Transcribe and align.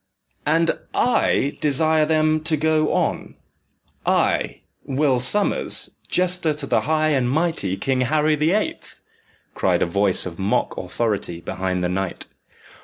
"And 0.47 0.79
I 0.95 1.55
desire 1.61 2.05
them 2.07 2.39
to 2.45 2.57
go 2.57 2.91
on 2.91 3.35
I, 4.03 4.61
Will 4.83 5.19
Sommers, 5.19 5.91
jester 6.07 6.55
to 6.55 6.65
the 6.65 6.81
high 6.81 7.09
and 7.09 7.29
mighty 7.29 7.77
King 7.77 8.01
Harry 8.01 8.33
the 8.35 8.49
Eighth!" 8.51 9.03
cried 9.53 9.83
a 9.83 9.85
voice 9.85 10.25
of 10.25 10.39
mock 10.39 10.75
authority 10.75 11.39
behind 11.39 11.83
the 11.83 11.89
knight. 11.89 12.25